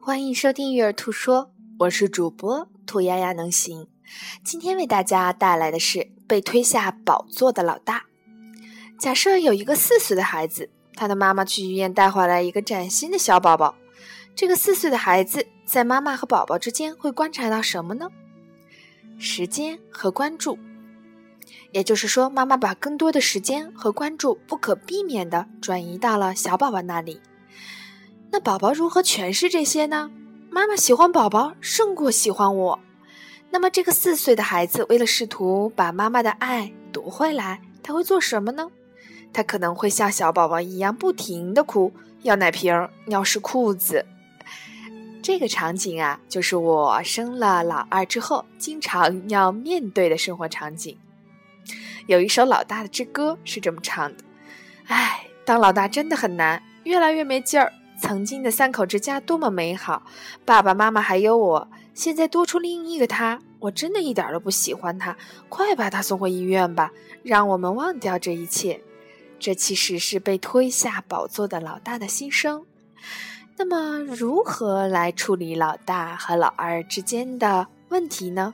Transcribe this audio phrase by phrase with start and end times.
[0.00, 1.44] 欢迎收听《育儿兔说》，
[1.80, 3.86] 我是主播兔丫丫能行。
[4.42, 8.04] 今天为大家带来的是被推下宝座的老大。
[8.98, 13.74] 假设有一个四岁的孩子，他的妈妈去医院带回来一个崭新的小宝宝。
[14.34, 18.08] 这个四岁的孩子在妈妈和宝宝之间会观察到什么呢？
[19.18, 20.58] 时间和关注。
[21.72, 27.20] 也就是说，妈妈把更多的时间和关注不可避免地转移到了小宝宝那里。
[28.30, 30.10] 那宝宝如何诠释这些呢？
[30.50, 32.78] 妈妈喜欢宝宝胜过喜欢我。
[33.50, 38.68] 那么，这个四岁的孩子为了试图把妈妈的爱夺回来，他会做什么呢？
[39.32, 41.92] 他可能会像小宝宝一样不停地哭，
[42.22, 44.04] 要奶瓶，尿湿裤子。
[45.22, 50.96] 这个场景啊，就是我生了老二之后经常要面对的生活场景。
[52.06, 54.24] 有一首老大的之歌是这么唱的
[54.86, 60.02] ：“唉，当老大真的很难，越来越没劲儿。”曾经的三口之家多么美好，
[60.44, 61.68] 爸爸妈妈还有我。
[61.94, 65.16] 现在多出另一个他，我真的一点都不喜欢他。
[65.48, 68.80] 快把他送回医院吧，让我们忘掉这一切。
[69.38, 72.64] 这其实是被推下宝座的老大的心声。
[73.56, 78.52] 那么，如何来处理老大和老二之间的问题呢？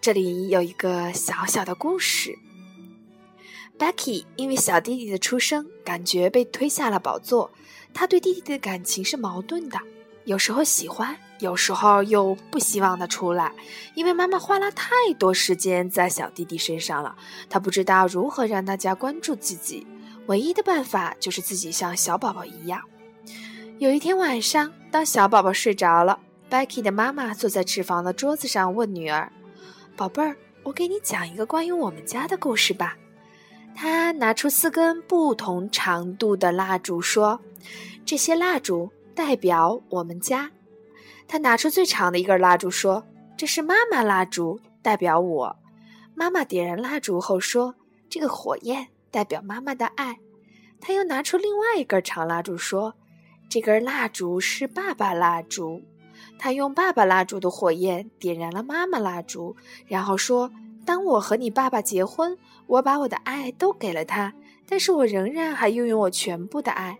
[0.00, 2.38] 这里有一个小小的故事。
[3.78, 7.50] Becky 因为小弟弟的出生，感觉被推下了宝座。
[7.94, 9.78] 他对弟弟的感情是矛盾的，
[10.24, 13.52] 有时候喜欢，有时候又不希望他出来，
[13.94, 17.16] 因为妈妈花了太多时间在小弟弟身上了。
[17.48, 19.86] 他不知道如何让大家关注自己，
[20.26, 22.82] 唯一的办法就是自己像小宝宝一样。
[23.78, 26.18] 有一天晚上，当小宝宝睡着了
[26.50, 29.32] ，Becky 的妈妈坐在厨房的桌子上问女儿
[29.96, 32.96] ：“宝贝儿，我给你讲一个关于我们家的故事吧。”
[33.80, 37.40] 他拿出四根不同长度的蜡烛，说
[38.04, 40.50] ：“这些蜡烛代表我们家。”
[41.28, 43.06] 他拿出最长的一根蜡烛，说
[43.38, 45.56] ：“这是妈妈蜡烛，代表我。”
[46.16, 47.76] 妈妈点燃蜡烛后说
[48.10, 50.18] ：“这个火焰代表妈妈的爱。”
[50.82, 52.94] 他又拿出另外一根长蜡烛，说
[53.48, 55.84] ：“这根蜡烛是爸爸蜡烛。”
[56.36, 59.54] 他用爸爸蜡烛的火焰点燃了妈妈蜡烛，
[59.86, 60.50] 然后说。
[60.88, 64.32] 当我和你爸爸结婚，我把我的爱都给了他，
[64.66, 66.98] 但是我仍然还拥有我全部的爱。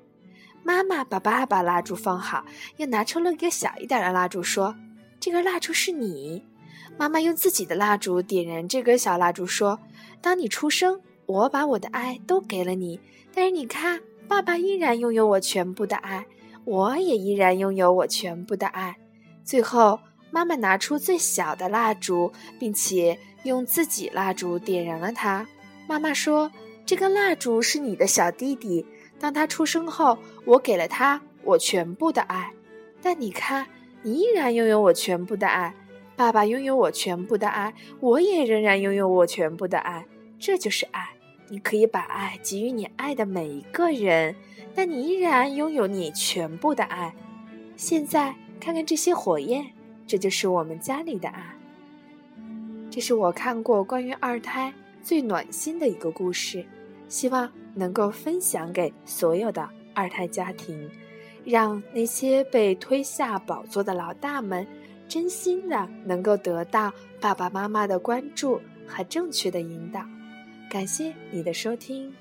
[0.63, 2.45] 妈妈把爸爸蜡烛放好，
[2.77, 4.77] 又拿出了一个小一点的蜡烛，说
[5.19, 6.45] ：“这根蜡烛是你。”
[6.99, 9.81] 妈妈用自己的蜡烛点燃这根小蜡烛，说
[10.21, 13.01] ：“当你出生，我把我的爱都给了你，
[13.33, 16.27] 但是你看，爸爸依然拥有我全部的爱，
[16.67, 18.99] 我也依然拥有我全部的爱。”
[19.43, 19.99] 最后。
[20.31, 25.47] 妈妈拿出最小的蜡烛，并且用自己蜡烛点燃了它。
[25.87, 26.53] 妈妈说
[26.85, 28.85] ：“这根蜡烛是你的小弟弟，
[29.19, 32.53] 当他出生后，我给了他我全部的爱。
[33.01, 33.67] 但你看，
[34.03, 35.75] 你依然拥有我全部的爱。
[36.15, 40.05] 爸爸拥有我全部的爱，我也仍然拥有我全部的爱。
[40.39, 41.09] 这就是爱。
[41.49, 44.37] 你可以把爱给予你爱的每一个人，
[44.75, 47.15] 但你依然拥有你全部的爱。
[47.77, 49.73] 现在看看这些火焰。”
[50.09, 51.55] 这就是我们家里的爱。
[52.91, 56.65] 这是我看过关于二胎最暖心的一个故事，
[57.09, 60.91] 希望能够分享给所有的二胎家庭，
[61.45, 64.67] 让那些被推下宝座的老大们
[65.07, 70.03] 真心的能够得到爸爸妈妈的关注和正确的引导。
[70.71, 72.13] 感谢你的收听。